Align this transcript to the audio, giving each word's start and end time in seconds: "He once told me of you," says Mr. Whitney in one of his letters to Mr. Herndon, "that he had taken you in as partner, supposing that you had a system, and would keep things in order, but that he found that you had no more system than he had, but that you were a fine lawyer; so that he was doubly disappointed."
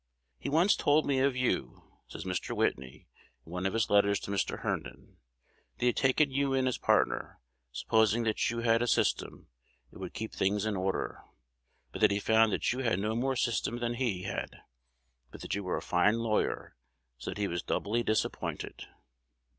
"He 0.39 0.49
once 0.49 0.75
told 0.75 1.05
me 1.05 1.19
of 1.19 1.35
you," 1.35 1.83
says 2.07 2.25
Mr. 2.25 2.55
Whitney 2.57 3.07
in 3.45 3.51
one 3.51 3.67
of 3.67 3.73
his 3.73 3.87
letters 3.91 4.19
to 4.21 4.31
Mr. 4.31 4.61
Herndon, 4.61 5.17
"that 5.77 5.81
he 5.81 5.85
had 5.85 5.95
taken 5.95 6.31
you 6.31 6.55
in 6.55 6.65
as 6.65 6.79
partner, 6.79 7.39
supposing 7.71 8.23
that 8.23 8.49
you 8.49 8.61
had 8.61 8.81
a 8.81 8.87
system, 8.87 9.49
and 9.91 9.99
would 10.01 10.15
keep 10.15 10.33
things 10.33 10.65
in 10.65 10.75
order, 10.75 11.21
but 11.91 12.01
that 12.01 12.09
he 12.09 12.19
found 12.19 12.51
that 12.51 12.73
you 12.73 12.79
had 12.79 12.97
no 12.97 13.13
more 13.13 13.35
system 13.35 13.77
than 13.77 13.93
he 13.93 14.23
had, 14.23 14.63
but 15.29 15.41
that 15.41 15.53
you 15.53 15.63
were 15.63 15.77
a 15.77 15.83
fine 15.83 16.15
lawyer; 16.17 16.75
so 17.19 17.29
that 17.29 17.37
he 17.37 17.47
was 17.47 17.61
doubly 17.61 18.01
disappointed." 18.01 18.87